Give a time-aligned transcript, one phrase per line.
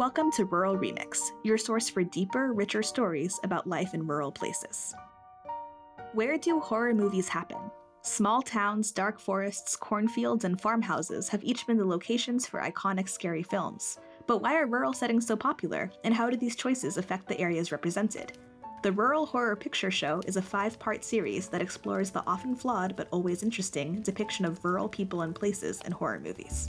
[0.00, 4.94] Welcome to Rural Remix, your source for deeper, richer stories about life in rural places.
[6.14, 7.58] Where do horror movies happen?
[8.00, 13.42] Small towns, dark forests, cornfields, and farmhouses have each been the locations for iconic scary
[13.42, 13.98] films.
[14.26, 17.70] But why are rural settings so popular, and how do these choices affect the areas
[17.70, 18.38] represented?
[18.82, 22.96] The Rural Horror Picture Show is a five part series that explores the often flawed
[22.96, 26.68] but always interesting depiction of rural people and places in horror movies.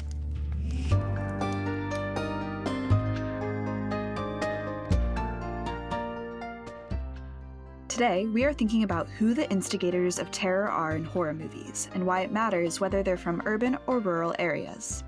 [8.01, 12.03] Today, we are thinking about who the instigators of terror are in horror movies and
[12.03, 15.03] why it matters whether they're from urban or rural areas.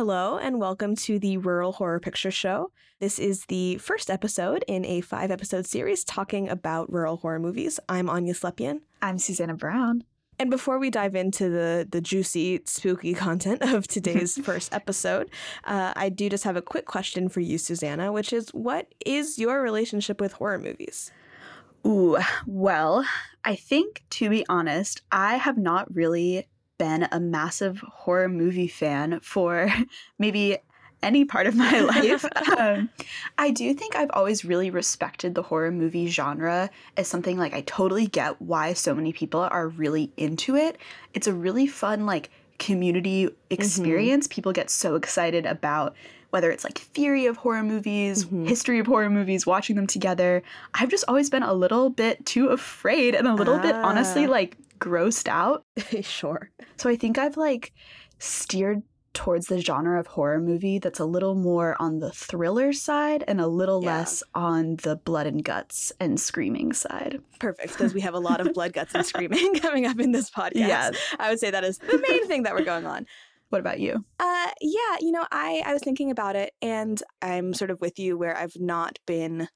[0.00, 2.72] Hello, and welcome to the Rural Horror Picture Show.
[3.00, 7.78] This is the first episode in a five episode series talking about rural horror movies.
[7.86, 8.80] I'm Anya Slepian.
[9.02, 10.04] I'm Susanna Brown.
[10.38, 15.30] And before we dive into the, the juicy, spooky content of today's first episode,
[15.64, 19.38] uh, I do just have a quick question for you, Susanna, which is what is
[19.38, 21.12] your relationship with horror movies?
[21.86, 23.04] Ooh, well,
[23.44, 26.48] I think to be honest, I have not really
[26.80, 29.70] been a massive horror movie fan for
[30.18, 30.56] maybe
[31.02, 32.24] any part of my life.
[32.58, 32.88] um,
[33.36, 37.60] I do think I've always really respected the horror movie genre as something like I
[37.60, 40.78] totally get why so many people are really into it.
[41.12, 44.26] It's a really fun, like, community experience.
[44.26, 44.34] Mm-hmm.
[44.34, 45.94] People get so excited about
[46.30, 48.46] whether it's like theory of horror movies, mm-hmm.
[48.46, 50.42] history of horror movies, watching them together.
[50.72, 53.62] I've just always been a little bit too afraid and a little ah.
[53.62, 55.64] bit honestly like grossed out.
[56.02, 56.50] sure.
[56.76, 57.72] So I think I've like
[58.18, 63.24] steered towards the genre of horror movie that's a little more on the thriller side
[63.26, 63.96] and a little yeah.
[63.96, 67.20] less on the blood and guts and screaming side.
[67.40, 70.30] Perfect, because we have a lot of blood, guts, and screaming coming up in this
[70.30, 70.54] podcast.
[70.54, 70.90] Yeah.
[71.18, 73.06] I would say that is the main thing that we're going on.
[73.48, 74.04] What about you?
[74.20, 77.98] Uh yeah, you know, I I was thinking about it and I'm sort of with
[77.98, 79.48] you where I've not been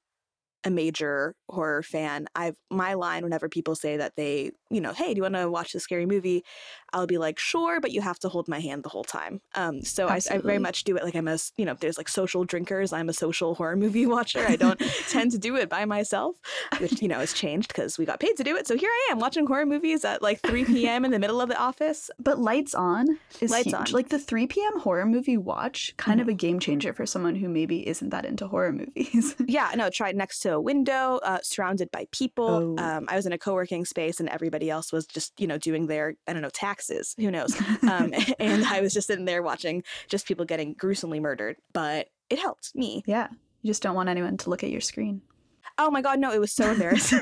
[0.65, 5.13] a major horror fan, I've my line whenever people say that they, you know, hey,
[5.13, 6.43] do you want to watch the scary movie?
[6.91, 9.41] I'll be like, sure, but you have to hold my hand the whole time.
[9.53, 12.09] Um, so I, I, very much do it like I'm a, you know, there's like
[12.09, 12.93] social drinkers.
[12.93, 14.45] I'm a social horror movie watcher.
[14.47, 16.37] I don't tend to do it by myself,
[16.79, 18.65] which you know has changed because we got paid to do it.
[18.67, 21.05] So here I am watching horror movies at like 3 p.m.
[21.05, 22.09] in the middle of the office.
[22.17, 23.75] But lights on is lights huge.
[23.75, 23.85] on.
[23.91, 24.79] Like the 3 p.m.
[24.79, 26.29] horror movie watch, kind mm-hmm.
[26.29, 29.35] of a game changer for someone who maybe isn't that into horror movies.
[29.45, 32.75] yeah, no, try next to a window, uh, surrounded by people.
[32.79, 32.83] Oh.
[32.83, 35.87] Um, I was in a co-working space and everybody else was just, you know, doing
[35.87, 37.15] their, I don't know, taxes.
[37.19, 37.55] Who knows?
[37.83, 41.57] Um, and I was just sitting there watching just people getting gruesomely murdered.
[41.73, 43.03] But it helped me.
[43.05, 43.27] Yeah.
[43.61, 45.21] You just don't want anyone to look at your screen.
[45.77, 47.21] Oh my God, no, it was so embarrassing.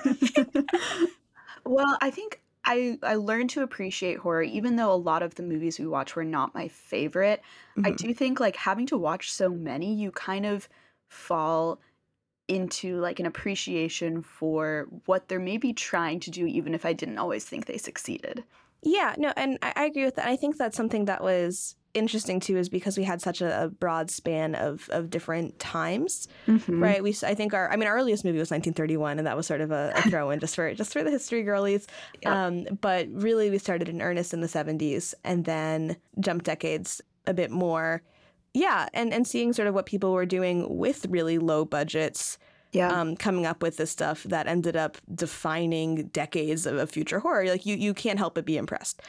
[1.65, 5.43] well, I think I, I learned to appreciate horror, even though a lot of the
[5.43, 7.41] movies we watch were not my favorite.
[7.77, 7.87] Mm-hmm.
[7.87, 10.69] I do think like having to watch so many, you kind of
[11.07, 11.79] fall
[12.47, 17.17] into like an appreciation for what they're maybe trying to do, even if I didn't
[17.17, 18.43] always think they succeeded.
[18.81, 20.27] Yeah, no, and I, I agree with that.
[20.27, 23.67] I think that's something that was interesting too is because we had such a, a,
[23.67, 26.81] broad span of, of different times mm-hmm.
[26.81, 29.45] right we i think our i mean our earliest movie was 1931 and that was
[29.45, 31.87] sort of a, a throw in just for just for the history girlies
[32.25, 37.33] um, but really we started in earnest in the 70s and then jumped decades a
[37.33, 38.01] bit more
[38.53, 42.37] yeah, and and seeing sort of what people were doing with really low budgets.
[42.71, 42.89] Yeah.
[42.89, 47.45] Um, coming up with this stuff that ended up defining decades of, of future horror.
[47.45, 48.99] Like you, you can't help but be impressed.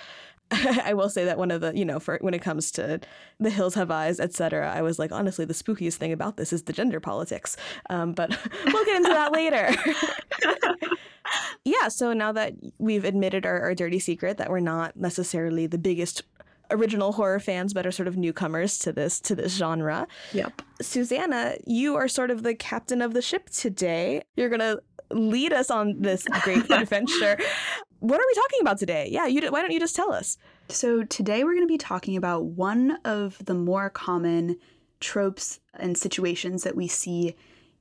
[0.84, 3.00] I will say that one of the, you know, for when it comes to
[3.40, 6.64] The Hills Have Eyes, etc., I was like, honestly, the spookiest thing about this is
[6.64, 7.56] the gender politics.
[7.90, 8.30] Um, but
[8.66, 9.70] we'll get into that later.
[11.64, 15.78] yeah, so now that we've admitted our, our dirty secret that we're not necessarily the
[15.78, 16.22] biggest
[16.70, 20.06] original horror fans but are sort of newcomers to this to this genre.
[20.32, 20.62] Yep.
[20.80, 24.22] Susanna, you are sort of the captain of the ship today.
[24.36, 24.78] You're gonna
[25.10, 27.38] lead us on this great adventure.
[28.00, 29.08] What are we talking about today?
[29.10, 29.40] Yeah, you.
[29.50, 30.36] Why don't you just tell us?
[30.68, 34.58] So today we're going to be talking about one of the more common
[34.98, 37.36] tropes and situations that we see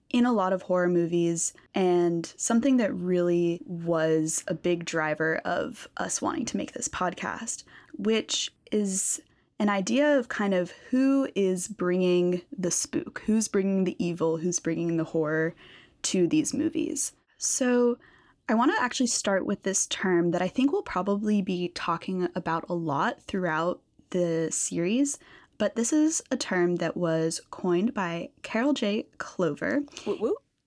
[0.10, 5.88] in a lot of horror movies, and something that really was a big driver of
[5.98, 7.64] us wanting to make this podcast,
[7.98, 9.22] which is
[9.60, 14.60] an idea of kind of who is bringing the spook, who's bringing the evil, who's
[14.60, 15.56] bringing the horror
[16.04, 17.14] to these movies.
[17.38, 17.98] So,
[18.50, 22.28] I want to actually start with this term that I think we'll probably be talking
[22.36, 23.80] about a lot throughout
[24.10, 25.18] the series
[25.58, 29.08] but this is a term that was coined by Carol J.
[29.18, 29.84] Clover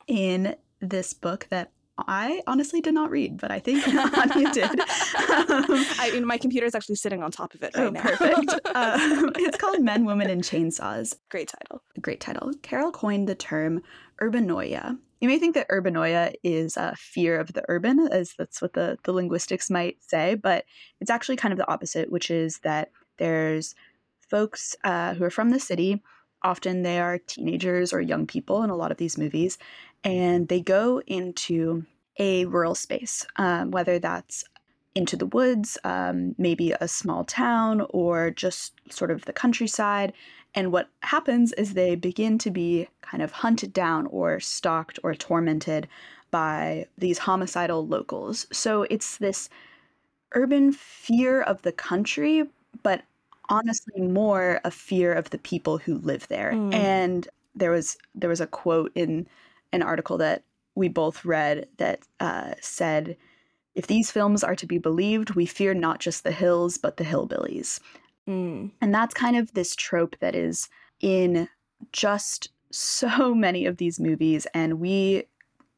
[0.06, 4.80] in this book that I honestly did not read, but I think Anya did.
[5.36, 8.02] Um, I mean, my computer is actually sitting on top of it right oh, now.
[8.02, 8.54] perfect.
[8.74, 11.14] Um, it's called Men, Women, and Chainsaws.
[11.30, 11.82] Great title.
[12.00, 12.52] Great title.
[12.62, 13.82] Carol coined the term
[14.20, 14.98] urbanoia.
[15.20, 18.98] You may think that urbanoia is a fear of the urban, as that's what the,
[19.04, 20.64] the linguistics might say, but
[21.00, 23.74] it's actually kind of the opposite, which is that there's
[24.30, 26.02] folks uh, who are from the city.
[26.42, 29.58] Often they are teenagers or young people in a lot of these movies,
[30.04, 31.84] and they go into
[32.18, 34.44] a rural space, um, whether that's
[34.94, 40.12] into the woods, um, maybe a small town, or just sort of the countryside.
[40.54, 45.14] And what happens is they begin to be kind of hunted down or stalked or
[45.14, 45.86] tormented
[46.30, 48.46] by these homicidal locals.
[48.52, 49.50] So it's this
[50.32, 52.44] urban fear of the country,
[52.82, 53.02] but
[53.48, 56.52] honestly more a fear of the people who live there.
[56.52, 56.74] Mm.
[56.74, 59.26] And there was there was a quote in
[59.72, 63.16] an article that we both read that uh, said,
[63.74, 67.04] "If these films are to be believed, we fear not just the hills but the
[67.04, 67.80] hillbillies."
[68.28, 68.72] Mm.
[68.80, 70.68] And that's kind of this trope that is
[71.00, 71.48] in
[71.92, 74.46] just so many of these movies.
[74.54, 75.24] And we,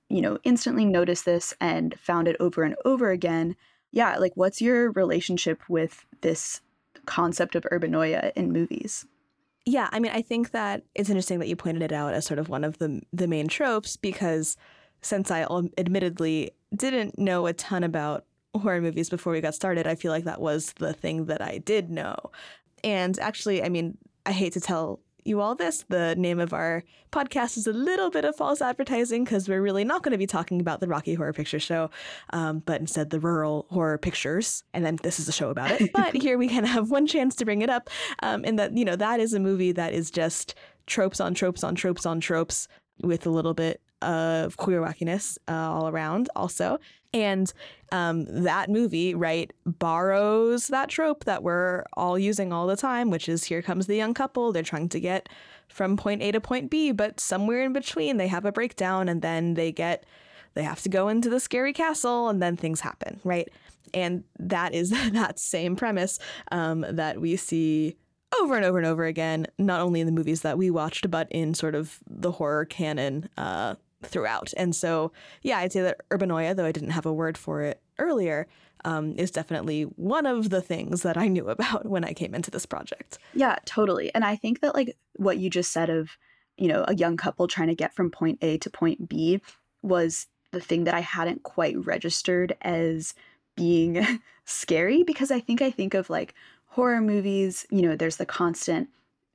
[0.09, 3.57] you know, instantly noticed this and found it over and over again.
[3.91, 6.61] Yeah, like what's your relationship with this
[7.07, 9.07] concept of urbanoia in movies?
[9.69, 12.39] Yeah, I mean, I think that it's interesting that you pointed it out as sort
[12.39, 14.57] of one of the the main tropes because
[15.03, 18.25] since I admittedly didn't know a ton about
[18.55, 21.59] horror movies before we got started, I feel like that was the thing that I
[21.59, 22.17] did know.
[22.83, 25.85] And actually, I mean, I hate to tell you all this.
[25.89, 29.85] The name of our podcast is a little bit of false advertising because we're really
[29.85, 31.91] not going to be talking about the Rocky Horror Picture Show,
[32.31, 34.65] um, but instead the Rural Horror Pictures.
[34.73, 35.91] And then this is a show about it.
[35.99, 37.91] But here we can have one chance to bring it up.
[38.23, 40.55] Um, and that, you know, that is a movie that is just
[40.87, 42.69] tropes on tropes on tropes on tropes
[43.03, 46.79] with a little bit of queer wackiness uh, all around also.
[47.15, 47.53] And
[47.91, 53.29] um, that movie, right, borrows that trope that we're all using all the time, which
[53.29, 54.53] is here comes the young couple.
[54.53, 55.29] They're trying to get
[55.69, 59.23] from point A to point B, but somewhere in between they have a breakdown and
[59.23, 60.05] then they get,
[60.55, 63.49] they have to go into the scary castle and then things happen, right?
[63.95, 66.19] And that is that same premise
[66.53, 67.97] um, that we see
[68.39, 71.29] over and over and over again, not only in the movies that we watched, but
[71.31, 74.53] in sort of the horror canon uh, throughout.
[74.57, 75.13] And so,
[75.43, 78.47] yeah, I'd say that urbanoia, though I didn't have a word for it earlier,
[78.85, 82.51] um, is definitely one of the things that I knew about when I came into
[82.51, 83.19] this project.
[83.35, 84.15] Yeah, totally.
[84.15, 86.17] And I think that, like, what you just said of,
[86.57, 89.41] you know, a young couple trying to get from point A to point B
[89.83, 93.15] was the thing that I hadn't quite registered as
[93.57, 96.35] being scary because I think I think of like
[96.67, 98.89] horror movies, you know, there's the constant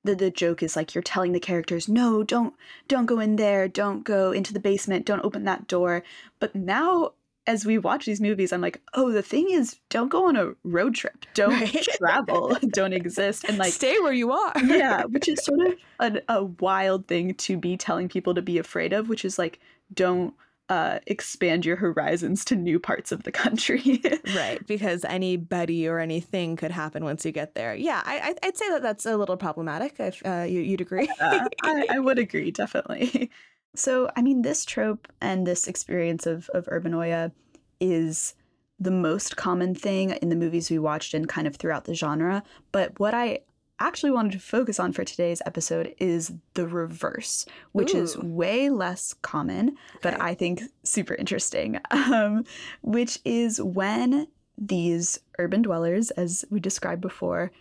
[0.03, 2.53] the, the joke is like you're telling the characters no don't
[2.87, 6.03] don't go in there don't go into the basement don't open that door.
[6.39, 7.13] But now
[7.45, 10.53] as we watch these movies i'm like oh the thing is don't go on a
[10.63, 11.25] road trip.
[11.33, 11.87] Don't right.
[11.97, 12.57] travel.
[12.69, 13.43] Don't exist.
[13.43, 14.53] And like stay where you are.
[14.63, 18.57] Yeah which is sort of a, a wild thing to be telling people to be
[18.57, 19.59] afraid of which is like
[19.93, 20.33] don't
[20.69, 24.01] uh, expand your horizons to new parts of the country.
[24.35, 27.75] right, because anybody or anything could happen once you get there.
[27.75, 29.95] Yeah, I, would say that that's a little problematic.
[29.99, 33.29] If uh, you, would agree, uh, I, I would agree definitely.
[33.75, 37.31] So, I mean, this trope and this experience of of urbanoia
[37.79, 38.35] is
[38.79, 42.43] the most common thing in the movies we watched and kind of throughout the genre.
[42.71, 43.39] But what I
[43.79, 48.01] actually wanted to focus on for today's episode is the reverse, which Ooh.
[48.01, 49.99] is way less common, okay.
[50.01, 52.45] but I think super interesting, um,
[52.81, 54.27] which is when
[54.57, 57.51] these urban dwellers, as we described before,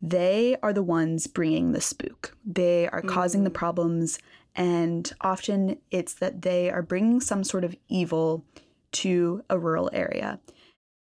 [0.00, 2.36] they are the ones bringing the spook.
[2.44, 3.54] They are causing the mm.
[3.54, 4.18] problems,
[4.56, 8.44] and often it's that they are bringing some sort of evil
[8.92, 10.40] to a rural area.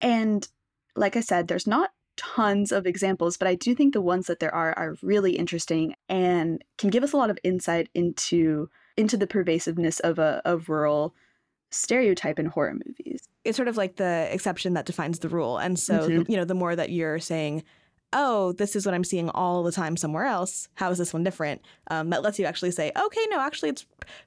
[0.01, 0.47] And
[0.95, 4.39] like I said, there's not tons of examples, but I do think the ones that
[4.39, 9.17] there are are really interesting and can give us a lot of insight into into
[9.17, 11.15] the pervasiveness of a, a rural
[11.71, 13.27] stereotype in horror movies.
[13.43, 15.57] It's sort of like the exception that defines the rule.
[15.57, 16.31] And so, mm-hmm.
[16.31, 17.63] you know, the more that you're saying,
[18.13, 20.69] oh, this is what I'm seeing all the time somewhere else.
[20.75, 21.61] How is this one different?
[21.89, 23.85] Um, that lets you actually say, okay, no, actually, it's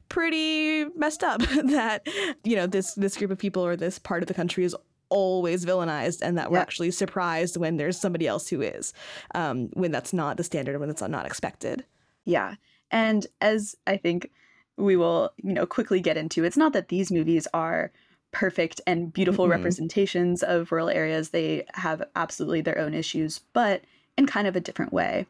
[0.09, 2.07] pretty messed up that
[2.45, 4.77] you know this this group of people or this part of the country is
[5.09, 8.93] always villainized and that we're actually surprised when there's somebody else who is
[9.35, 11.85] um, when that's not the standard when it's not expected.
[12.25, 12.57] Yeah.
[12.91, 14.31] And as i think
[14.77, 17.91] we will you know quickly get into it's not that these movies are
[18.31, 19.53] perfect and beautiful mm-hmm.
[19.53, 21.31] representations of rural areas.
[21.31, 23.83] They have absolutely their own issues but
[24.17, 25.27] in kind of a different way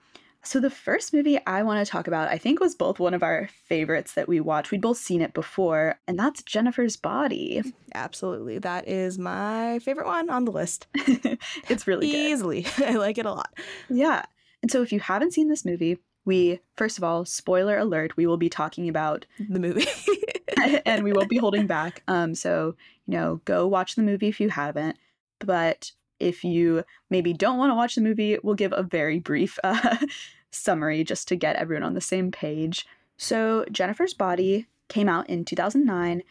[0.47, 3.25] So, the first movie I want to talk about, I think, was both one of
[3.25, 4.71] our favorites that we watched.
[4.71, 7.65] We'd both seen it before, and that's Jennifer's Body.
[7.95, 8.61] Absolutely.
[8.61, 10.87] That is my favorite one on the list.
[10.95, 12.31] it's really good.
[12.31, 12.65] Easily.
[12.79, 13.55] I like it a lot.
[13.89, 14.23] Yeah.
[14.63, 18.29] And so, if you haven't seen this movie, we, first of all, spoiler alert, we
[18.29, 19.89] will be talking about the movie
[20.87, 22.05] and we won't be holding back.
[22.07, 22.77] Um, so,
[23.07, 24.97] you know, go watch the movie if you haven't.
[25.41, 29.59] But if you maybe don't want to watch the movie, we'll give a very brief
[29.65, 29.97] uh,
[30.51, 32.87] summary just to get everyone on the same page.
[33.17, 36.23] So, Jennifer's Body came out in 2009,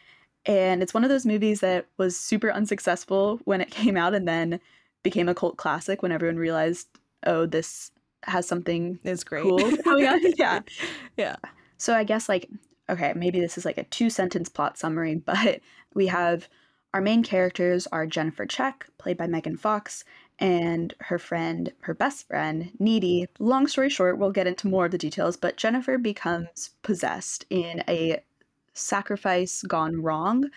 [0.45, 4.27] and it's one of those movies that was super unsuccessful when it came out and
[4.27, 4.59] then
[5.03, 6.87] became a cult classic when everyone realized,
[7.25, 7.91] oh, this
[8.23, 9.43] has something it's great.
[9.43, 10.19] cool coming on.
[10.37, 10.59] yeah.
[11.17, 11.35] Yeah.
[11.77, 12.49] So, I guess, like,
[12.89, 15.61] okay, maybe this is like a two sentence plot summary, but
[15.93, 16.47] we have
[16.95, 20.05] our main characters are Jennifer Check, played by Megan Fox,
[20.39, 23.27] and her friend, her best friend, Needy.
[23.37, 27.83] Long story short, we'll get into more of the details, but Jennifer becomes possessed in
[27.89, 28.23] a
[28.71, 30.49] sacrifice gone wrong,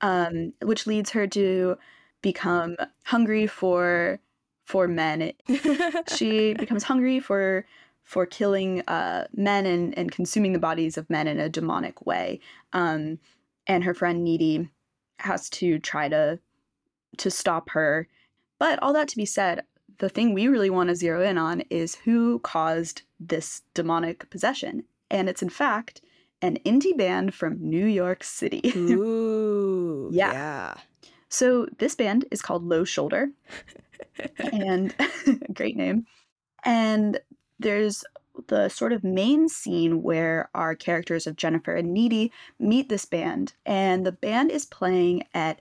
[0.00, 1.78] um, which leads her to
[2.22, 4.18] become hungry for
[4.64, 5.32] for men.
[6.16, 7.66] she becomes hungry for
[8.02, 12.40] for killing uh, men and, and consuming the bodies of men in a demonic way.
[12.72, 13.20] Um,
[13.68, 14.68] and her friend Needy
[15.18, 16.38] has to try to
[17.18, 18.08] to stop her.
[18.58, 19.62] But all that to be said,
[19.98, 24.84] the thing we really want to zero in on is who caused this demonic possession.
[25.10, 26.00] And it's in fact
[26.42, 28.60] an indie band from New York City.
[28.76, 30.10] Ooh.
[30.12, 30.32] yeah.
[30.32, 30.74] yeah.
[31.28, 33.30] So this band is called Low Shoulder.
[34.52, 34.94] and
[35.54, 36.06] great name.
[36.64, 37.18] And
[37.58, 38.04] there's
[38.48, 43.54] the sort of main scene where our characters of Jennifer and Needy meet this band,
[43.64, 45.60] and the band is playing at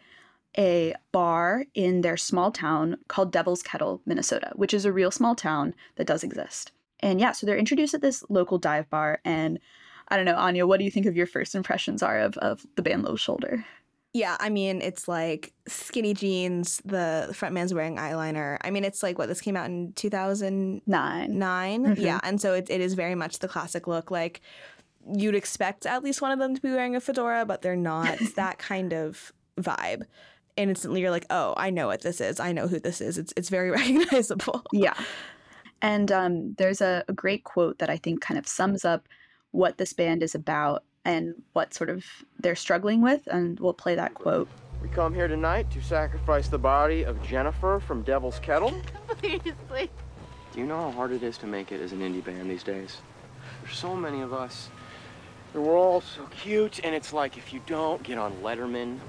[0.57, 5.35] a bar in their small town called Devil's Kettle, Minnesota, which is a real small
[5.35, 6.71] town that does exist.
[6.99, 9.59] And yeah, so they're introduced at this local dive bar, and
[10.09, 12.65] I don't know, Anya, what do you think of your first impressions are of, of
[12.75, 13.65] the band Low Shoulder?
[14.13, 18.57] Yeah, I mean, it's like skinny jeans, the front man's wearing eyeliner.
[18.61, 21.37] I mean, it's like what this came out in 2009.
[21.39, 21.97] 9 Mhm.
[21.97, 24.11] Yeah, and so it, it is very much the classic look.
[24.11, 24.41] Like
[25.11, 28.21] you'd expect at least one of them to be wearing a fedora, but they're not.
[28.21, 30.03] It's that kind of vibe.
[30.55, 32.39] And instantly you're like, oh, I know what this is.
[32.39, 33.17] I know who this is.
[33.17, 34.61] It's it's very recognizable.
[34.71, 34.93] Yeah.
[35.81, 39.09] And um, there's a, a great quote that I think kind of sums up
[39.51, 42.05] what this band is about and what sort of
[42.39, 43.27] they're struggling with.
[43.27, 44.47] And we'll play that quote.
[44.81, 48.73] We come here tonight to sacrifice the body of Jennifer from Devil's Kettle.
[49.19, 49.89] Please, please.
[50.51, 52.63] Do you know how hard it is to make it as an indie band these
[52.63, 52.97] days?
[53.63, 54.69] There's so many of us.
[55.53, 58.99] And we're all so cute, and it's like if you don't get on Letterman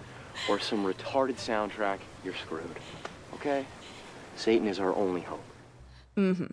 [0.49, 2.79] or some retarded soundtrack, you're screwed.
[3.35, 3.67] Okay?
[4.37, 5.45] Satan is our only hope.
[6.17, 6.47] Mm-hmm.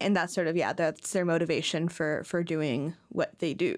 [0.00, 3.76] And that's sort of yeah, that's their motivation for for doing what they do.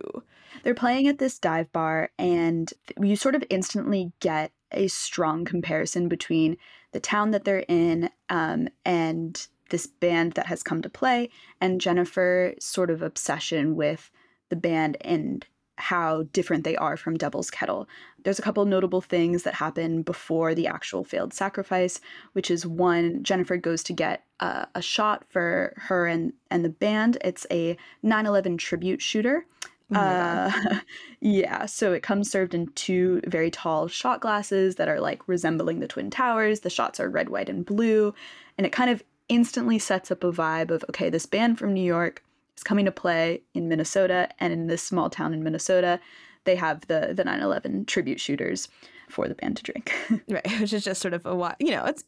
[0.64, 6.08] They're playing at this dive bar, and you sort of instantly get a strong comparison
[6.08, 6.56] between
[6.92, 11.28] the town that they're in um, and this band that has come to play,
[11.60, 14.10] and Jennifer's sort of obsession with
[14.48, 17.86] the band and how different they are from Devil's Kettle.
[18.22, 22.00] There's a couple notable things that happen before the actual failed sacrifice,
[22.32, 26.70] which is one, Jennifer goes to get uh, a shot for her and, and the
[26.70, 27.18] band.
[27.22, 29.44] It's a 9 11 tribute shooter.
[29.90, 30.72] Oh my God.
[30.72, 30.80] Uh,
[31.20, 35.80] yeah, so it comes served in two very tall shot glasses that are like resembling
[35.80, 36.60] the Twin Towers.
[36.60, 38.14] The shots are red, white, and blue.
[38.56, 41.84] And it kind of instantly sets up a vibe of okay, this band from New
[41.84, 42.22] York
[42.56, 46.00] is coming to play in Minnesota, and in this small town in Minnesota,
[46.44, 48.68] they have the the 9/11 tribute shooters
[49.08, 49.92] for the band to drink.
[50.28, 52.04] Right, which is just sort of a you know, it's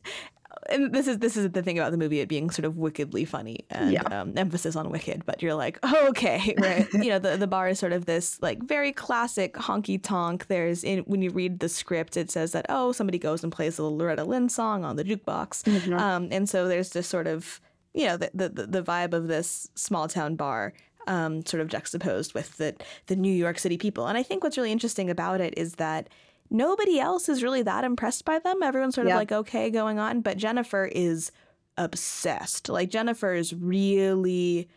[0.69, 3.25] and this is this is the thing about the movie it being sort of wickedly
[3.25, 4.03] funny and Yeah.
[4.03, 6.87] um, emphasis on wicked, but you're like, oh, okay, right?
[6.93, 10.47] you know, the the bar is sort of this like very classic honky tonk.
[10.49, 13.79] There's in when you read the script, it says that oh, somebody goes and plays
[13.79, 15.67] a Loretta Lynn song on the jukebox,
[15.99, 17.61] um, and so there's this sort of
[17.95, 20.73] you know the the, the vibe of this small town bar.
[21.09, 22.75] Um, sort of juxtaposed with the
[23.07, 26.09] the New York City people, and I think what's really interesting about it is that
[26.51, 28.63] nobody else is really that impressed by them.
[28.63, 29.15] Everyone's sort Yeah.
[29.15, 31.31] of like okay going on, but Jennifer is
[31.77, 32.69] obsessed.
[32.69, 34.69] Like Jennifer is really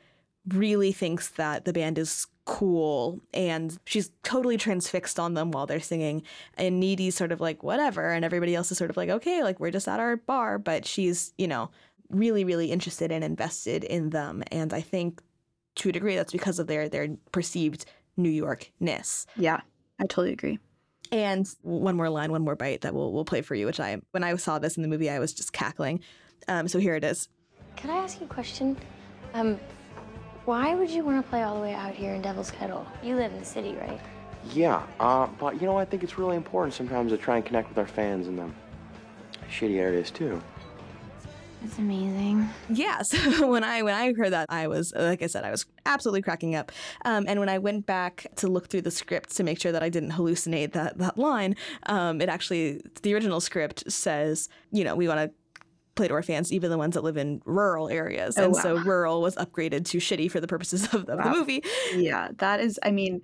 [0.54, 5.80] really thinks that the band is cool and she's totally transfixed on them while they're
[5.80, 6.24] singing
[6.58, 9.60] and Needy's sort of like whatever and everybody else is sort of like okay like
[9.60, 11.70] we're just at our bar but she's you know
[12.10, 15.22] really really interested and invested in them and I think
[15.76, 17.86] to a degree that's because of their their perceived
[18.18, 19.60] New Yorkness yeah,
[20.00, 20.58] I totally agree.
[21.12, 23.66] And one more line, one more bite that we'll we'll play for you.
[23.66, 26.02] Which I when I saw this in the movie, I was just cackling.
[26.48, 27.30] Um, so here it is.
[27.76, 28.78] Can I ask you a question?
[29.34, 29.60] Um,
[30.46, 32.86] why would you want to play all the way out here in Devil's Kettle?
[33.04, 34.00] You live in the city, right?
[34.52, 37.70] Yeah, uh, but you know, I think it's really important sometimes to try and connect
[37.70, 38.50] with our fans in the
[39.50, 40.42] shitty areas too.
[41.62, 42.50] That's amazing.
[42.70, 43.02] Yeah.
[43.04, 46.22] So when I when I heard that, I was like I said, I was absolutely
[46.22, 46.72] cracking up.
[47.06, 49.84] Um, and when I went back to look through the script to make sure that
[49.84, 51.56] I didn't hallucinate that that line,
[51.88, 55.32] um, it actually the original script says, you know, we want to
[55.96, 58.38] play to our fans, even the ones that live in rural areas.
[58.38, 58.62] Oh, and wow.
[58.62, 61.24] so rural was upgraded to shitty for the purposes of, of Wow.
[61.34, 61.64] the movie.
[61.94, 63.22] Yeah, that is, I mean,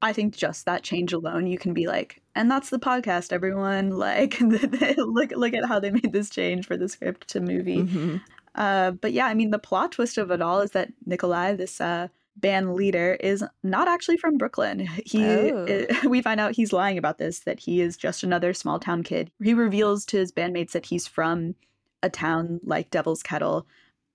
[0.00, 3.90] I think just that change alone, you can be like, and that's the podcast, everyone.
[3.98, 7.78] Like, look, look at how they made this change for the script to movie.
[7.82, 8.20] Mhm.
[8.54, 11.80] Uh, but yeah, I mean, the plot twist of it all is that Nikolai, this
[11.80, 14.86] uh, band leader, is not actually from Brooklyn.
[15.04, 15.86] He, Oh.
[16.08, 19.30] we find out he's lying about this, that he is just another small town kid.
[19.42, 21.54] He reveals to his bandmates that he's from
[22.02, 23.66] a town like Devil's Kettle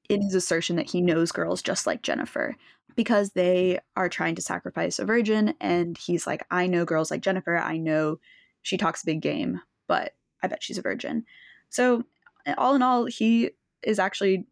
[0.10, 2.56] in his assertion that he knows girls just like Jennifer
[2.96, 5.54] because they are trying to sacrifice a virgin.
[5.60, 7.58] And he's like, I know girls like Jennifer.
[7.58, 8.20] I know
[8.62, 11.26] she talks big game, but I bet she's a virgin.
[11.70, 12.04] So,
[12.58, 13.52] all in all, he
[13.84, 14.46] is actually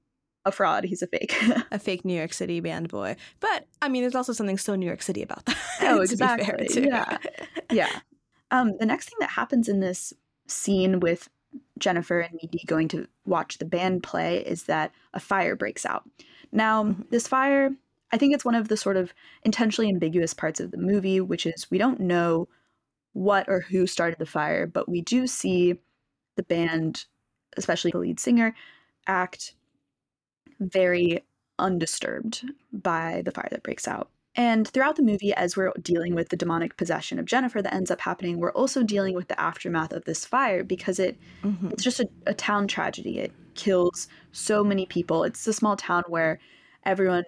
[0.46, 0.84] a fraud.
[0.86, 1.36] He's a fake.
[1.72, 3.16] A fake New York City band boy.
[3.40, 5.58] But I mean, there's also something so New York City about that.
[5.84, 6.68] Oh, to be fair, exactly.
[6.68, 6.82] too.
[6.88, 7.18] Yeah.
[7.72, 8.00] yeah.
[8.50, 10.14] Um, the next thing that happens in this
[10.48, 11.30] scene with
[11.80, 16.04] Jennifer and Needy going to watch the band play is that a fire breaks out.
[16.52, 17.10] Now, Mhm.
[17.10, 17.72] this fire,
[18.14, 19.14] I think it's one of the sort of
[19.44, 22.48] intentionally ambiguous parts of the movie, which is we don't know
[23.14, 25.80] what or who started the fire, but we do see
[26.38, 27.06] the band,
[27.58, 28.56] especially the lead singer,
[29.08, 29.54] act
[30.60, 31.24] very
[31.60, 34.10] undisturbed by the fire that breaks out.
[34.36, 37.92] And throughout the movie, as we're dealing with the demonic possession of Jennifer that ends
[37.92, 41.72] up happening, we're also dealing with the aftermath of this fire because it Mhm.
[41.74, 43.20] it's just a, a town tragedy.
[43.20, 45.26] It kills so many people.
[45.26, 46.40] It's a small town where
[46.86, 47.26] everyone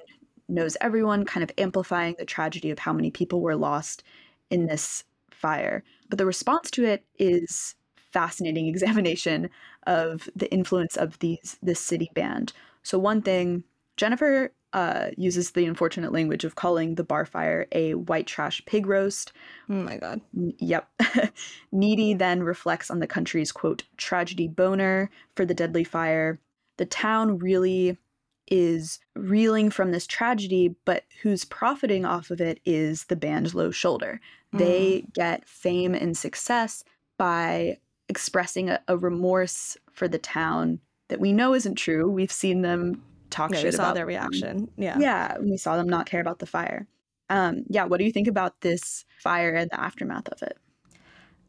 [0.48, 4.04] knows everyone, kind of amplifying the tragedy of how many people were lost
[4.50, 5.84] in this fire.
[6.10, 9.50] But the response to it is fascinating examination
[9.88, 12.54] of the influence of these this city band.
[12.84, 13.64] So one thing,
[13.98, 18.88] Jennifer uh, uses the unfortunate language of calling the bar fire a white trash pig
[18.88, 19.32] roast.
[19.70, 20.20] Oh my God.
[20.34, 20.90] Yep.
[21.72, 26.40] Needy then reflects on the country's quote tragedy boner for the deadly fire.
[26.78, 28.00] The town really
[28.48, 33.72] is reeling from this tragedy, but who's profiting off of it is the band's low
[33.72, 34.20] shoulder.
[34.56, 36.84] They get fame and success
[37.18, 42.10] by expressing a, a remorse for the town that we know isn't true.
[42.10, 44.70] We've seen them talk Yeah, shit we saw about their reaction.
[44.78, 45.00] Yeah.
[45.00, 46.88] Yeah, we saw them not care about the fire.
[47.30, 50.58] Um, yeah, what do you think about this fire and the aftermath of it?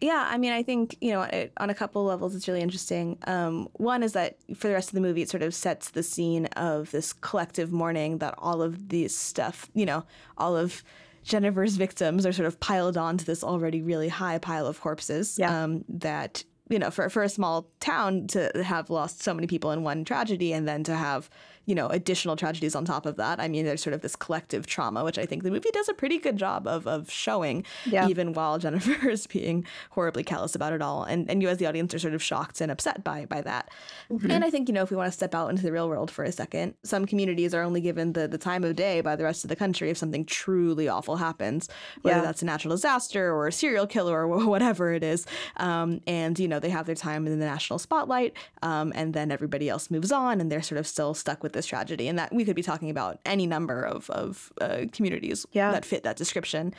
[0.01, 3.19] Yeah, I mean, I think you know, it, on a couple levels, it's really interesting.
[3.27, 6.03] Um, one is that for the rest of the movie, it sort of sets the
[6.03, 10.05] scene of this collective mourning that all of these stuff, you know,
[10.37, 10.83] all of
[11.23, 15.39] Jennifer's victims are sort of piled onto this already really high pile of corpses.
[15.39, 15.65] Yeah.
[15.65, 19.71] Um, that you know, for for a small town to have lost so many people
[19.71, 21.29] in one tragedy, and then to have
[21.66, 23.40] you know additional tragedies on top of that.
[23.40, 25.94] I mean, there's sort of this collective trauma, which I think the movie does a
[25.94, 28.09] pretty good job of of showing Yeah.
[28.09, 31.05] even while Jennifer is being horribly callous about it all.
[31.05, 33.70] And and you as the audience are sort of shocked and upset by by that.
[34.11, 36.11] And I think, you know, if we want to step out into the real world
[36.11, 39.24] for a second, some communities are only given the, the time of day by the
[39.24, 41.68] rest of the country if something truly awful happens,
[42.03, 42.22] whether Yeah.
[42.22, 45.27] that's a natural disaster or a serial killer or whatever it is.
[45.57, 49.31] Um, and, you know, they have their time in the national spotlight um, and then
[49.33, 52.07] everybody else moves on and they're sort of still stuck with this tragedy.
[52.09, 55.73] And that we could be talking about any number of, of uh, communities Yeah.
[55.73, 56.75] that fit that description.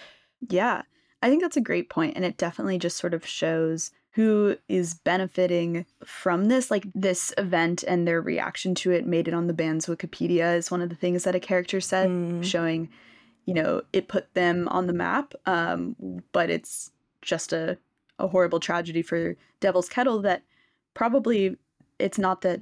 [0.47, 0.83] Yeah,
[1.23, 4.93] I think that's a great point, and it definitely just sort of shows who is
[4.93, 6.69] benefiting from this.
[6.69, 10.69] Like this event and their reaction to it made it on the band's Wikipedia is
[10.71, 12.43] one of the things that a character said, Mm.
[12.43, 12.89] showing,
[13.45, 15.33] you know, it put them on the map.
[15.45, 15.95] Um,
[16.31, 17.77] but it's just a
[18.19, 20.43] a horrible tragedy for Devil's Kettle that
[20.93, 21.57] probably
[21.99, 22.61] it's not that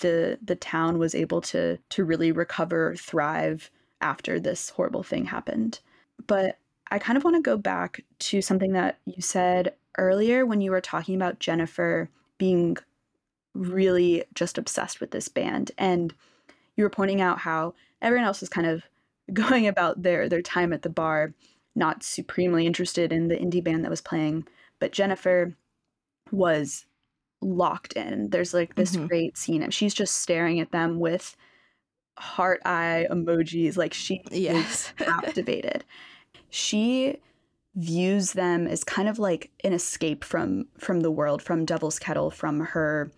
[0.00, 3.70] the the town was able to to really recover thrive
[4.00, 5.80] after this horrible thing happened.
[6.26, 6.58] But
[6.90, 10.70] i kind of want to go back to something that you said earlier when you
[10.70, 12.76] were talking about jennifer being
[13.54, 16.14] really just obsessed with this band and
[16.76, 18.82] you were pointing out how everyone else was kind of
[19.32, 21.32] going about their their time at the bar
[21.74, 24.46] not supremely interested in the indie band that was playing
[24.78, 25.54] but jennifer
[26.30, 26.86] was
[27.44, 29.08] locked in there's like this Mhm.
[29.08, 31.36] great scene and she's just staring at them with
[32.18, 34.92] heart eye emojis like she is Yes.
[34.96, 35.84] captivated
[36.50, 37.18] she
[37.76, 42.30] views them as kind of like an escape from from the world from devil's kettle
[42.30, 43.10] from her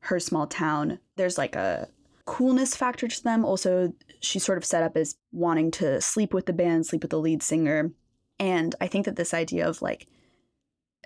[0.00, 1.88] her small town there's like a
[2.26, 3.44] coolness factor to them.
[3.44, 7.10] Also, she's sort of set up as wanting to sleep with the band, sleep with
[7.10, 7.90] the lead singer.
[8.38, 10.06] And I think that this idea of like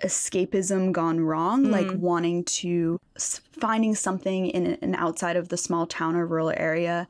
[0.03, 1.71] escapism gone wrong, mm.
[1.71, 7.07] like wanting to finding something in an outside of the small town or rural area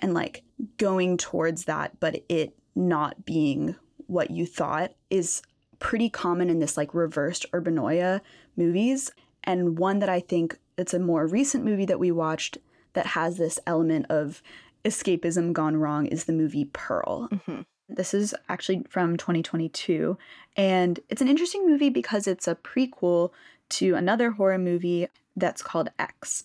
[0.00, 0.42] and like
[0.76, 5.42] going towards that, but it not being what you thought is
[5.78, 8.20] pretty common in this like reversed urbanoia
[8.56, 9.12] movies.
[9.44, 12.58] And one that I think it's a more recent movie that we watched
[12.94, 14.42] that has this element of
[14.84, 17.28] escapism gone wrong is the movie Pearl.
[17.30, 17.62] Mm-hmm.
[17.88, 20.16] This is actually from 2022.
[20.56, 23.30] And it's an interesting movie because it's a prequel
[23.70, 26.44] to another horror movie that's called X.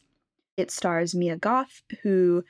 [0.57, 2.43] It stars Mia Goth, who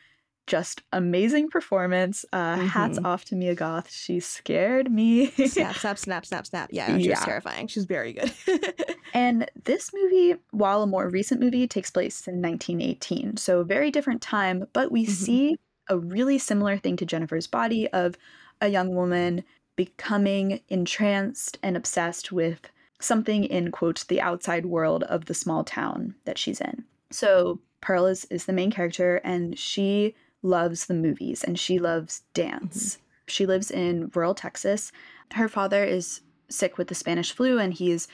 [0.49, 2.25] just amazing performance.
[2.34, 2.65] Uh, mm-hmm.
[2.65, 3.91] Hats off to Mia Goth.
[3.91, 5.28] She scared me.
[5.47, 6.69] snap, snap, snap, snap, snap.
[6.73, 7.23] Yeah, she's yeah.
[7.23, 7.67] terrifying.
[7.67, 8.34] She's very good.
[9.13, 13.38] and this movie, while a more recent movie, takes place in 1918.
[13.38, 15.12] So very different time, but we mm-hmm.
[15.12, 18.15] see a really similar thing to Jennifer's Body of
[18.62, 19.43] a young woman
[19.76, 22.69] becoming entranced and obsessed with
[23.00, 26.84] something in quote the outside world of the small town that she's in.
[27.12, 32.24] So Pearl is, is the main character and she loves the movies and she loves
[32.34, 32.95] dance.
[32.95, 33.04] Mm-hmm.
[33.28, 34.91] She lives in rural Texas.
[35.34, 38.08] Her father is sick with the Spanish flu and he's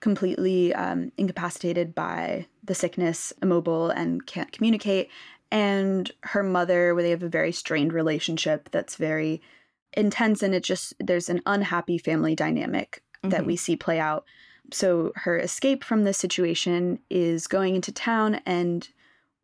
[0.00, 5.10] completely um, incapacitated by the sickness, immobile, and can't communicate.
[5.50, 9.40] And her mother, where they have a very strained relationship that's very
[9.94, 13.30] intense and it just there's an unhappy family dynamic mm-hmm.
[13.30, 14.24] that we see play out
[14.72, 18.88] so her escape from this situation is going into town and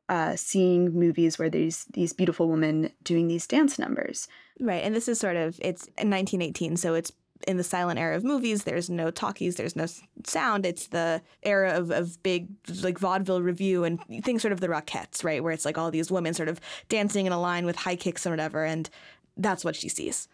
[0.08, 4.28] uh, seeing movies where there's these beautiful women doing these dance numbers
[4.60, 7.12] right and this is sort of it's in 1918 so it's
[7.46, 9.86] in the silent era of movies there's no talkies there's no
[10.24, 12.48] sound it's the era of, of big
[12.82, 16.10] like vaudeville revue and things sort of the rockettes right where it's like all these
[16.10, 18.88] women sort of dancing in a line with high kicks and whatever and
[19.36, 20.28] that's what she sees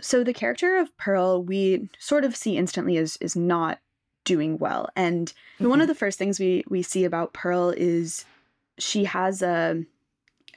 [0.00, 3.78] so the character of Pearl, we sort of see instantly is is not
[4.24, 4.88] doing well.
[4.94, 5.68] And mm-hmm.
[5.68, 5.88] one of mm-hmm.
[5.88, 8.24] the first things we we see about Pearl is
[8.78, 9.84] she has a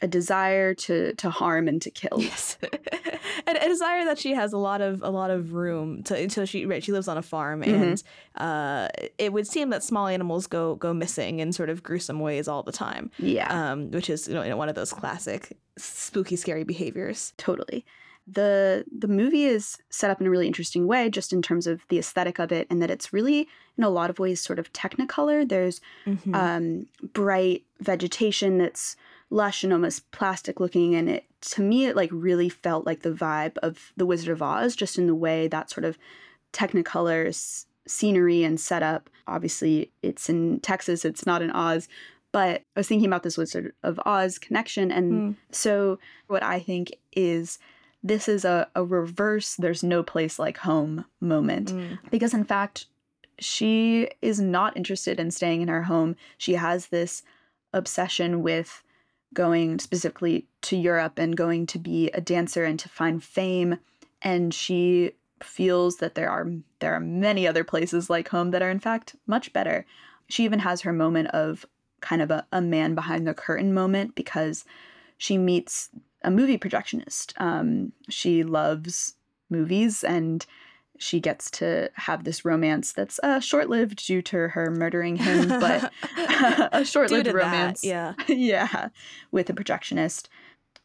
[0.02, 2.22] a desire to to harm and to kill.
[2.22, 2.58] Yes,
[3.56, 6.66] a desire that she has a lot of a lot of room to until she
[6.66, 7.84] right she lives on a farm mm-hmm.
[7.84, 8.04] and
[8.38, 8.88] uh,
[9.18, 12.64] it would seem that small animals go go missing in sort of gruesome ways all
[12.64, 13.12] the time.
[13.18, 17.34] Yeah, um, which is you know one of those classic spooky scary behaviors.
[17.38, 17.86] Totally
[18.28, 21.82] the the movie is set up in a really interesting way just in terms of
[21.90, 24.72] the aesthetic of it and that it's really in a lot of ways sort of
[24.74, 26.36] technicolor there's mm-hmm.
[26.36, 28.96] um, bright vegetation that's
[29.32, 33.58] lush and plastic looking and it to me it like really felt like the vibe
[33.60, 35.98] of the wizard of oz just in the way that sort of
[36.54, 37.34] technicolor
[37.88, 41.88] scenery and setup obviously it's in texas it's not in oz
[42.34, 45.36] but i was thinking about this wizard of oz connection and mm.
[45.52, 47.58] so what i think is
[48.04, 51.98] this is a, a reverse there's no place like home moment mm.
[52.12, 52.86] because in fact
[53.40, 57.24] she is not interested in staying in her home she has this
[57.74, 58.84] obsession with
[59.34, 63.78] going specifically to Europe and going to be a dancer and to find fame
[64.22, 66.48] and she feels that there are
[66.80, 69.86] there are many other places like home that are in fact much better
[70.30, 71.66] she even has her moment of
[72.02, 74.66] kind of a, a man behind the curtain moment because
[75.18, 75.90] she meets
[76.24, 77.34] a movie projectionist.
[77.40, 79.16] Um, she loves
[79.50, 80.46] movies and
[81.02, 85.48] she gets to have this romance that's uh, short lived due to her murdering him,
[85.48, 85.92] but
[86.72, 87.82] a short lived romance.
[87.82, 88.14] That, yeah.
[88.28, 88.90] yeah.
[89.32, 90.28] With a projectionist.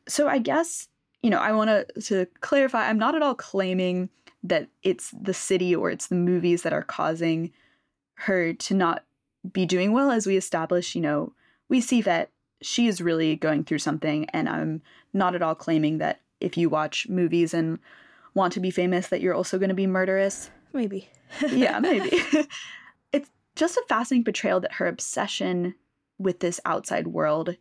[0.09, 0.89] So I guess,
[1.23, 4.09] you know, I want to to clarify I'm not at all claiming
[4.43, 7.53] that it's the city or it's the movies that are causing
[8.15, 9.05] her to not
[9.53, 11.35] be doing well as we establish, you know,
[11.69, 12.31] we see that
[12.63, 16.71] she is really going through something and I'm not at all claiming that if you
[16.71, 17.79] watch movies and
[18.37, 20.51] want to be famous that you're also going to be murderous.
[20.73, 21.09] Maybe.
[21.51, 22.11] yeah, maybe.
[23.13, 25.75] it's just a fascinating portrayal that her obsession
[26.19, 27.57] with this outside world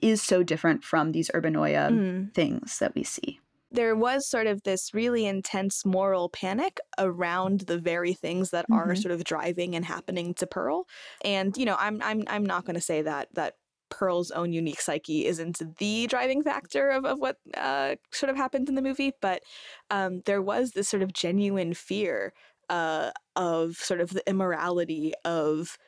[0.00, 2.32] is so different from these urbanoia mm.
[2.34, 3.40] things that we see.
[3.70, 8.90] There was sort of this really intense moral panic around the very things that mm-hmm.
[8.90, 10.86] are sort of driving and happening to Pearl.
[11.22, 13.56] And you know, I'm I'm I'm not going to say that that
[13.90, 18.68] Pearl's own unique psyche isn't the driving factor of, of what uh, sort of happened
[18.68, 19.42] in the movie, but
[19.90, 22.32] um, there was this sort of genuine fear
[22.68, 25.78] uh, of sort of the immorality of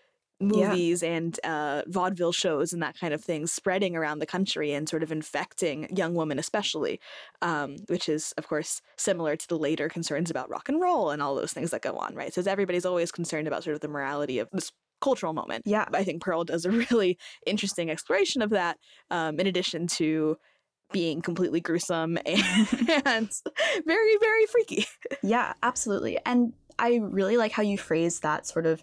[0.41, 1.11] movies yeah.
[1.11, 5.03] and uh, vaudeville shows and that kind of thing spreading around the country and sort
[5.03, 6.99] of infecting young women especially
[7.43, 11.21] um, which is of course similar to the later concerns about rock and roll and
[11.23, 13.89] all those things that go on right so everybody's always concerned about sort of the
[13.89, 15.63] morality of this cultural moment.
[15.67, 15.87] Yeah.
[15.93, 18.79] I think Pearl does a really interesting exploration of that,
[19.11, 20.37] um, in addition to
[20.93, 22.43] being completely gruesome and,
[23.07, 23.31] and
[23.87, 24.87] very, very freaky.
[25.23, 26.19] Yeah, absolutely.
[26.25, 28.83] And I really like how you phrase that sort of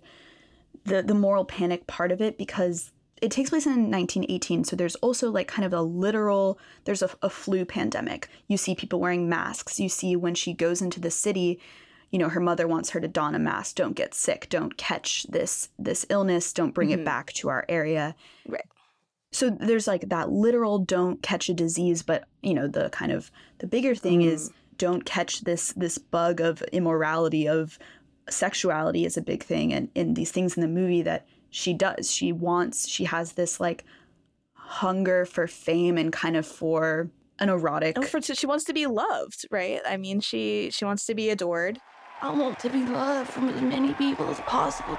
[0.85, 4.95] the the moral panic part of it because it takes place in 1918 so there's
[4.95, 9.27] also like kind of a literal there's a, a flu pandemic you see people wearing
[9.27, 11.59] masks you see when she goes into the city
[12.11, 15.23] you know her mother wants her to don a mask don't get sick don't catch
[15.29, 16.93] this this illness don't bring Mhm.
[16.99, 18.15] it back to our area
[18.47, 18.65] Right.
[19.31, 23.29] so there's like that literal don't catch a disease but you know the kind of
[23.59, 27.77] the bigger thing is don't catch this this bug of immorality of
[28.29, 32.11] sexuality is a big thing and in these things in the movie that she does
[32.11, 33.83] she wants she has this like
[34.53, 38.87] hunger for fame and kind of for an erotic And for, she wants to be
[38.87, 39.79] loved, right?
[39.87, 41.79] I mean, she she wants to be adored.
[42.19, 44.97] I want to be loved from as many people as possible.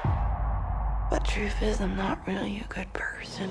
[1.11, 3.51] But truth is, I'm not really a good person.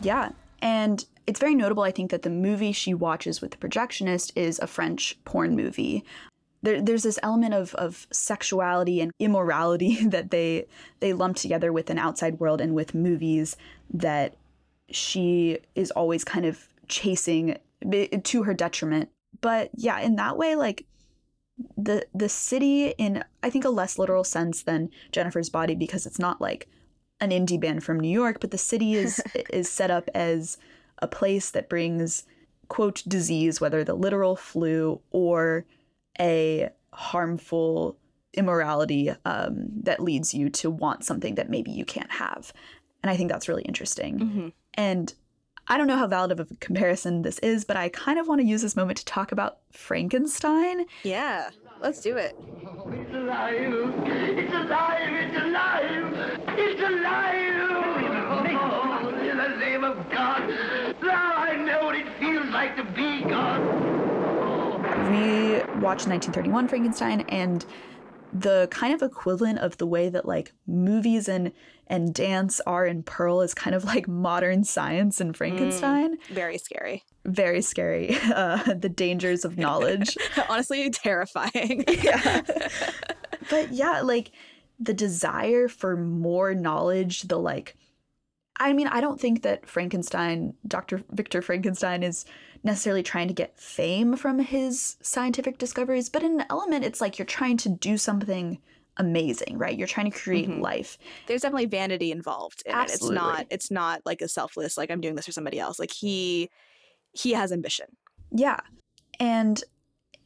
[0.00, 0.30] Yeah.
[0.62, 4.60] And it's very notable, I think, that the movie she watches with the projectionist is
[4.60, 6.04] a French porn movie.
[6.62, 10.66] There, there's this element of, of sexuality and immorality that they
[11.00, 13.56] they lump together with an outside world and with movies
[13.92, 14.36] that
[14.90, 17.58] she is always kind of chasing
[17.92, 19.08] eh, to her detriment.
[19.40, 20.86] But yeah, in that way, like
[21.76, 26.18] the the city in I think a less literal sense than Jennifer's Body because it's
[26.18, 26.68] not like
[27.20, 30.58] an indie band from New York, but the city is is set up as
[30.98, 32.24] a place that brings
[32.68, 35.64] quote disease, whether the literal flu or
[36.18, 37.96] a harmful
[38.34, 42.52] immorality um, that leads you to want something that maybe you can't have.
[43.02, 44.18] And I think that's really interesting.
[44.18, 44.48] Mm-hmm.
[44.74, 45.14] And
[45.68, 48.40] I don't know how valid of a comparison this is, but I kind of want
[48.40, 50.86] to use this moment to talk about Frankenstein.
[51.02, 51.50] Yeah,
[51.80, 52.36] let's do it.
[52.38, 53.54] It's alive!
[54.06, 55.12] It's alive!
[55.12, 56.40] It's alive!
[56.56, 57.56] It's alive!
[58.58, 60.48] Oh, in the name of God!
[61.02, 63.60] Now I know what it feels like to be God!
[65.10, 67.64] we watched 1931 Frankenstein and
[68.40, 71.52] the kind of equivalent of the way that like movies and
[71.88, 76.18] and dance are in Pearl is kind of like modern science in Frankenstein.
[76.30, 77.04] Very scary.
[77.24, 78.18] Very scary.
[78.36, 80.18] Uh, the dangers of knowledge.
[80.48, 81.84] Honestly, terrifying.
[82.02, 82.42] yeah.
[83.48, 84.32] But yeah, like
[84.78, 87.76] the desire for more knowledge, the like
[88.58, 91.02] I mean, I don't think that Frankenstein, Dr.
[91.10, 92.24] Victor Frankenstein is
[92.62, 97.18] necessarily trying to get fame from his scientific discoveries, but in an element it's like
[97.18, 98.58] you're trying to do something
[98.96, 99.76] amazing, right?
[99.76, 100.60] You're trying to create Mhm.
[100.62, 100.96] life.
[101.26, 102.62] There's definitely vanity involved.
[102.64, 102.90] In It.
[102.90, 103.46] It's not.
[103.50, 104.78] It's not like a selfless.
[104.78, 105.78] Like I'm doing this for somebody else.
[105.78, 106.48] Like he,
[107.12, 107.86] he has ambition.
[108.30, 108.60] Yeah.
[109.20, 109.62] And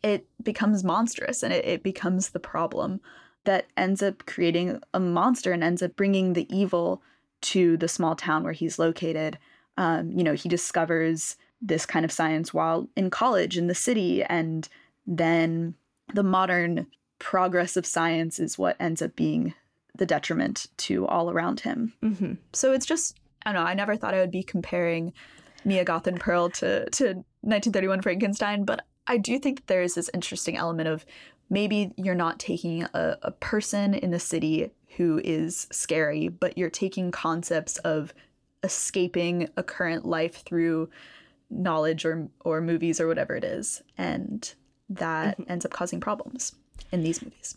[0.03, 3.01] it becomes monstrous and it, it becomes the problem
[3.45, 7.03] that ends up creating a monster and ends up bringing the evil
[7.43, 9.39] to the small town where he's located.
[9.77, 14.23] Um, you know, he discovers this kind of science while in college in the city,
[14.23, 14.69] and
[15.07, 15.75] then
[16.15, 16.87] the modern
[17.19, 19.55] progress of science is what ends up being
[19.97, 21.93] the detriment to all around him.
[22.03, 22.35] Mm-hmm.
[22.53, 23.69] So it's just I don't know.
[23.69, 25.13] I never thought I would be comparing
[25.65, 27.05] Mia Goth and Pearl to to
[27.43, 31.05] 1931 Frankenstein, but I do think that there is this interesting element of
[31.49, 36.71] maybe you're not taking a, a person in the city who is scary, but you're
[36.71, 38.13] taking concepts of
[38.63, 40.91] escaping a current life through
[41.49, 44.55] knowledge or or movies or whatever it is, and
[44.89, 45.51] that mm-hmm.
[45.51, 46.55] ends up causing problems
[46.93, 47.57] in these movies.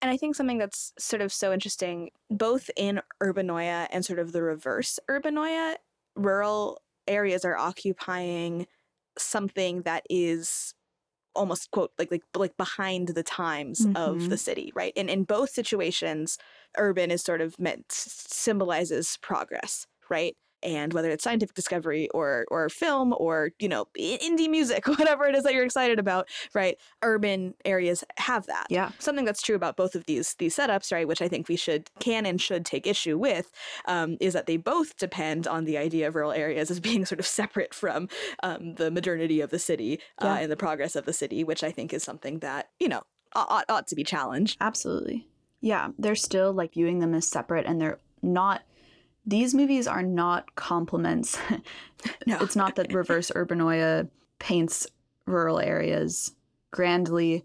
[0.00, 4.32] And I think something that's sort of so interesting, both in urbanoia and sort of
[4.32, 5.76] the reverse urbanoia,
[6.16, 8.66] rural areas are occupying
[9.16, 10.74] something that is
[11.34, 14.34] almost quote like like like behind the times of the mm-hmm.
[14.36, 14.92] city, right?
[14.96, 16.38] And in both situations,
[16.76, 20.36] urban is sort of meant symbolizes progress, right?
[20.62, 25.34] And whether it's scientific discovery or or film or you know indie music, whatever it
[25.34, 26.76] is that you're excited about, right?
[27.02, 28.90] Urban areas have that Yeah.
[28.98, 31.06] something that's true about both of these these setups, right?
[31.08, 33.50] Which I think we should can and should take issue with,
[33.86, 37.18] um, is that they both depend on the idea of rural areas as being sort
[37.20, 38.08] of separate from
[38.42, 41.70] um, the modernity of the city uh, and the progress of the city, which I
[41.70, 43.02] think is something that you know
[43.34, 44.58] ought, ought- ought to be challenged.
[44.60, 45.26] Absolutely.
[45.60, 48.62] Yeah, they're still like viewing them as separate and they're not
[49.24, 51.38] these movies are not compliments.
[52.26, 52.38] No.
[52.40, 54.08] It's not that reverse urbanoia
[54.40, 54.88] paints
[55.24, 56.32] rural areas
[56.72, 57.44] grandly.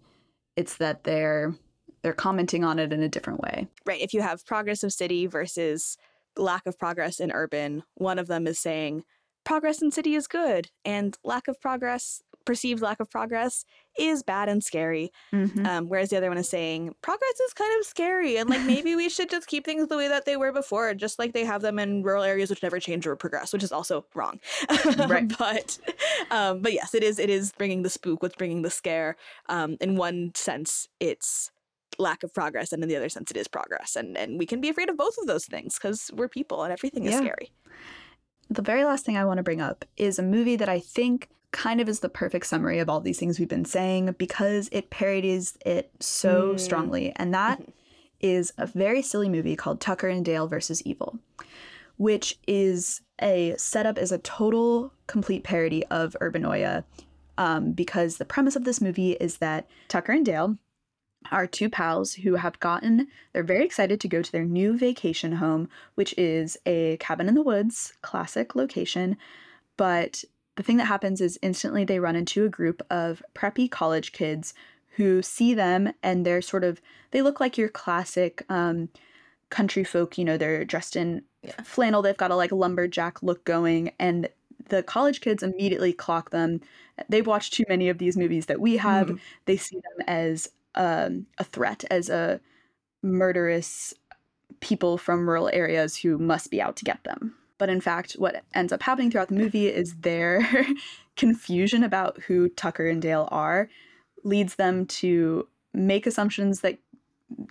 [0.56, 1.54] It's that they're
[2.02, 3.68] they're commenting on it in a different way.
[3.86, 4.00] right?
[4.00, 5.96] If you have progress of city versus
[6.36, 9.04] lack of progress in urban, one of them is saying
[9.44, 13.64] progress in city is good and lack of progress perceived lack of progress
[13.98, 15.10] is bad and scary.
[15.32, 15.66] Mhm.
[15.66, 18.96] Um, whereas the other one is saying progress is kind of scary and like maybe
[18.96, 21.62] we should just keep things the way that they were before, just like they have
[21.62, 24.40] them in rural areas which never change or progress, which is also wrong.
[25.14, 25.28] Right.
[25.38, 25.78] but
[26.30, 29.16] um, but yes, it is it is bringing the spook, what's bringing the scare.
[29.48, 31.50] Um, in one sense, it's
[31.98, 34.60] lack of progress, and in the other sense, it is progress, and and we can
[34.60, 37.20] be afraid of both of those things because we're people and everything is Yeah.
[37.20, 37.50] scary.
[38.50, 41.28] The very last thing I want to bring up is a movie that I think
[41.50, 44.90] kind of is the perfect summary of all these things we've been saying because it
[44.90, 46.60] parodies it so Mm.
[46.60, 47.12] strongly.
[47.16, 47.62] And that
[48.20, 51.18] is a very silly movie called Tucker and Dale versus Evil,
[51.96, 56.84] which is a setup as a total complete parody of Urbanoia.
[57.36, 60.58] Um, because the premise of this movie is that Tucker and Dale
[61.30, 65.32] are two pals who have gotten, they're very excited to go to their new vacation
[65.32, 69.16] home, which is a cabin in the woods, classic location.
[69.76, 70.24] But
[70.56, 74.54] the thing that happens is instantly they run into a group of preppy college kids
[74.96, 78.88] who see them and they're sort of, they look like your classic um,
[79.50, 81.22] country folk, you know, they're dressed in
[81.62, 84.28] flannel, they've got a like lumberjack look going, and
[84.68, 86.60] the college kids immediately clock them.
[87.08, 89.18] They've watched too many of these movies that we have.
[89.46, 92.40] They see them as um, a threat, as a
[93.02, 93.92] murderous
[94.60, 97.34] people from rural areas who must be out to get them.
[97.58, 100.48] But in fact, what ends up happening throughout the movie is their
[101.16, 103.68] confusion about who Tucker and Dale are
[104.24, 106.78] leads them to make assumptions that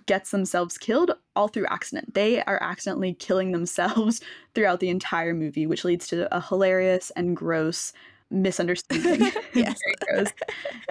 [0.06, 2.14] gets themselves killed all through accident.
[2.14, 4.20] They are accidentally killing themselves
[4.54, 7.92] throughout the entire movie, which leads to a hilarious and gross
[8.30, 9.30] misunderstanding.
[9.54, 9.78] Yes.
[10.06, 10.32] Very gross.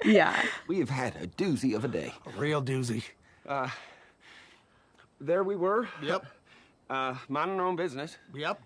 [0.04, 0.42] Yeah.
[0.66, 2.12] We have had a doozy of a day.
[2.26, 3.02] A real doozy.
[3.46, 3.68] Uh,
[5.20, 5.88] there we were.
[6.02, 6.26] Yep.
[6.90, 8.62] Uh, minding our own business, Yep.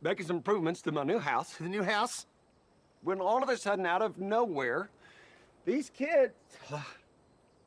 [0.00, 1.56] making some improvements to my new house.
[1.56, 2.26] To the new house.
[3.02, 4.88] When all of a sudden, out of nowhere,
[5.64, 6.32] these kids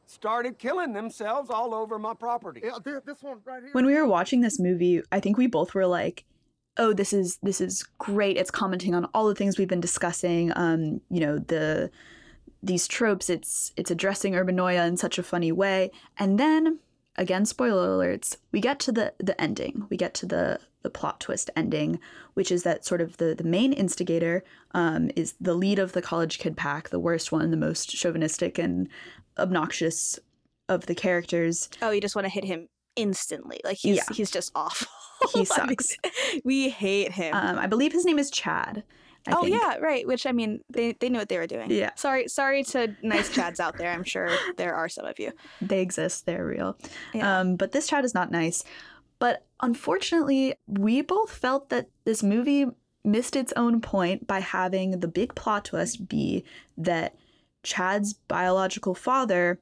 [0.05, 2.61] started killing themselves all over my property.
[2.63, 3.71] Yeah, this one right here.
[3.73, 6.23] when we were watching this movie i think we both were like
[6.79, 10.51] oh this is this is great it's commenting on all the things we've been discussing
[10.55, 11.91] um you know the
[12.63, 16.79] these tropes it's it's addressing urbanoia in such a funny way and then
[17.17, 21.19] again spoiler alerts we get to the the ending we get to the the plot
[21.19, 21.99] twist ending
[22.33, 26.01] which is that sort of the the main instigator um is the lead of the
[26.01, 28.87] college kid pack the worst one the most chauvinistic and
[29.37, 30.17] obnoxious
[30.69, 33.59] of the characters Oh, you just want to hit him instantly.
[33.63, 34.03] Like he's Yeah.
[34.13, 34.87] he's just awful.
[35.33, 35.97] He sucks.
[36.43, 37.33] we hate him.
[37.35, 38.83] Um, I believe his name is Chad.
[39.27, 39.55] I oh think.
[39.55, 40.07] yeah, right.
[40.07, 41.69] Which I mean, they they knew what they were doing.
[41.69, 41.91] Yeah.
[41.95, 43.91] Sorry, sorry to nice Chads out there.
[43.91, 45.31] I'm sure there are some of you.
[45.61, 46.25] they exist.
[46.25, 46.77] They're real.
[47.13, 47.39] Yeah.
[47.39, 48.63] Um, but this Chad is not nice.
[49.19, 52.65] But unfortunately, we both felt that this movie
[53.03, 56.43] missed its own point by having the big plot twist be
[56.77, 57.15] that
[57.63, 59.59] Chad's biological father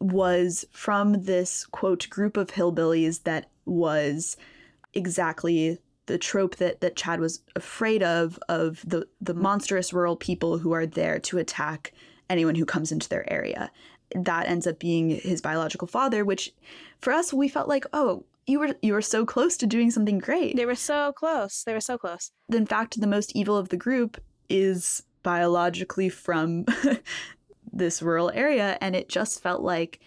[0.00, 4.36] was from this quote group of hillbillies that was
[4.94, 10.58] exactly the trope that that Chad was afraid of of the the monstrous rural people
[10.58, 11.92] who are there to attack
[12.28, 13.70] anyone who comes into their area.
[14.14, 16.52] That ends up being his biological father, which
[17.00, 20.18] for us we felt like, oh, you were you were so close to doing something
[20.18, 20.56] great.
[20.56, 21.62] They were so close.
[21.64, 22.32] They were so close.
[22.52, 26.66] In fact, the most evil of the group is biologically from
[27.72, 30.00] this rural area, and it just felt like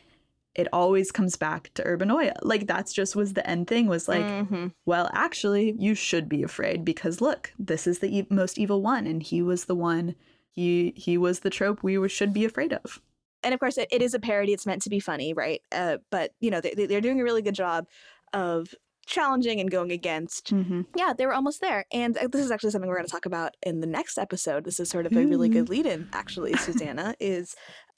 [0.55, 2.33] it always comes back to urbanoia.
[2.41, 4.73] Like that's just was the end thing was like, Mhm.
[4.85, 9.05] well, actually, you should be afraid because look, this is the e- most evil one,
[9.07, 10.15] and he was the one.
[10.51, 13.01] He he was the trope we were, should be afraid of.
[13.43, 15.97] and of course it, it is a parody it's meant to be funny right uh,
[16.09, 17.85] but you know they, they- they're doing a really good job
[18.33, 18.73] of
[19.05, 20.81] challenging and going against Mm-hmm.
[20.95, 23.27] yeah they were almost there and uh, this is actually something we're going to talk
[23.27, 26.53] about in the next episode this is sort of a really good lead in actually
[26.57, 27.55] susanna is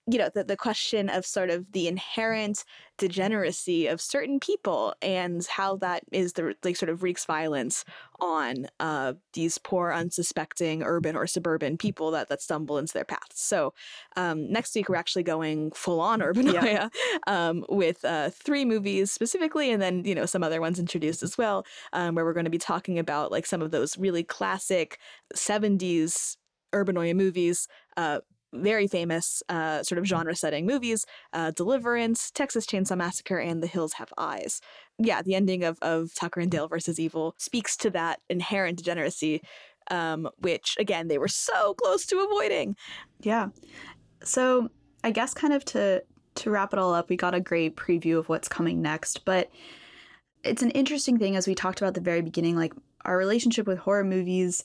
[0.10, 2.64] you know the, the question of sort of the inherent
[2.98, 7.84] degeneracy of certain people and how that is the like sort of wreaks violence
[8.20, 13.42] on uh, these poor unsuspecting urban or suburban people that that stumble into their paths
[13.42, 13.74] so
[14.16, 16.90] um, next week we're actually going full on urbanoia
[17.28, 21.38] um, with uh, three movies specifically and then you know some other ones introduced as
[21.38, 25.00] well um, where we're going to be talking about like some of those really classic
[25.36, 26.38] 70s
[26.74, 28.20] urbanoia movies uh,
[28.58, 33.68] very famous uh, sort of genre setting movies uh, deliverance texas chainsaw massacre and the
[33.68, 34.62] hills have eyes.
[34.98, 39.42] Yeah the ending of, of tucker and dale versus evil speaks to that inherent degeneracy
[39.90, 42.76] um, which again they were so close to avoiding.
[43.22, 43.50] Yeah.
[44.24, 44.70] So
[45.04, 46.04] I guess kind of to
[46.36, 49.50] to wrap it all up, we got a great preview of what's coming next, but
[50.44, 52.74] it's an interesting thing as we talked about at the very beginning, like
[53.06, 54.64] our relationship with horror movies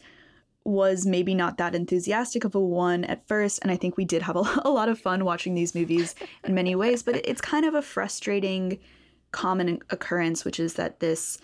[0.64, 3.58] was maybe not that enthusiastic of a one at first.
[3.62, 6.54] And I think we did have a, a lot of fun watching these movies in
[6.54, 8.78] many ways, but it's kind of a frustrating
[9.32, 11.38] common occurrence, which is that this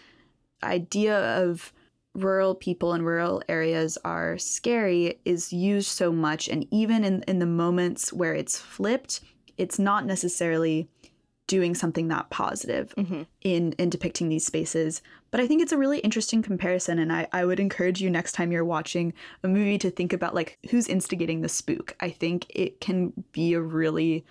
[0.62, 1.73] idea of
[2.14, 6.49] rural people in rural areas are scary is used so much.
[6.49, 9.21] And even in, in the moments where it's flipped,
[9.57, 10.89] it's not necessarily
[11.49, 13.22] doing something that positive Mm-hmm.
[13.42, 15.03] in in depicting these spaces.
[15.32, 18.32] But I think it's a really interesting comparison, and I, I would encourage you next
[18.32, 21.96] time you're watching a movie to think about like who's instigating the spook.
[22.01, 24.24] I think it can be a really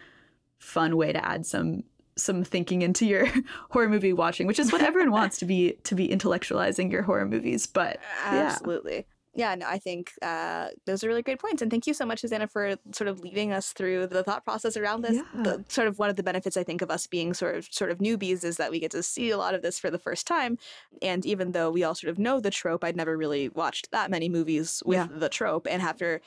[0.59, 1.83] fun way to add some
[2.15, 3.27] some thinking into your
[3.69, 7.25] horror movie watching, which is what everyone wants to be to be intellectualizing your horror
[7.25, 7.67] movies.
[7.67, 8.49] But yeah.
[8.51, 9.05] Absolutely.
[9.37, 11.61] Yeah, no, I think uh, those are really great points.
[11.61, 14.75] And thank you so much, Susanna, for sort of leading us through the thought process
[14.75, 15.15] around this.
[15.17, 15.43] Yeah.
[15.43, 17.91] The, sort of one of the benefits I think of us being sort of sort
[17.91, 20.25] of newbies is that we get to see a lot of this for the first
[20.25, 20.57] time.
[21.03, 24.09] And even though we all sort of know the trope, I'd never really watched that
[24.09, 25.07] many movies with Yeah.
[25.19, 25.67] the trope.
[25.69, 26.19] And after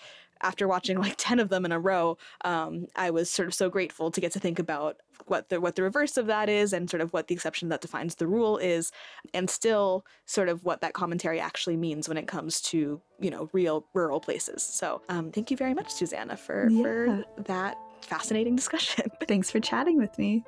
[0.43, 3.68] after watching like 10 of them in a row, um, I was sort of so
[3.68, 6.88] grateful to get to think about what the what the reverse of that is and
[6.88, 8.91] sort of what the exception that defines the rule is
[9.34, 13.49] and still sort of what that commentary actually means when it comes to, you know,
[13.53, 14.62] real rural places.
[14.62, 16.82] So um, thank you very much, Susanna, for, Yeah.
[16.82, 19.11] for that fascinating discussion.
[19.28, 20.43] Thanks for chatting with me.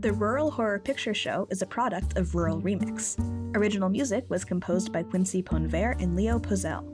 [0.00, 3.16] The Rural Horror Picture Show is a product of Rural Remix.
[3.54, 6.88] Original music was composed by Quincy Ponver and Leo Pozell.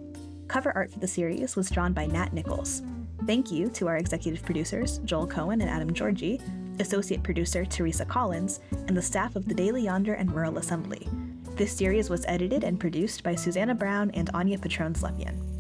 [0.49, 2.83] Cover art for the series was drawn by Nat Nichols.
[3.27, 6.41] Thank you to our executive producers, Joel Cohen and Adam Georgie,
[6.81, 11.09] associate producer Teresa Collins, and the staff of the Daily Yonder and Rural Assembly.
[11.55, 15.58] This series was edited and produced by Susanna Brown and Anya Patrone Slepian.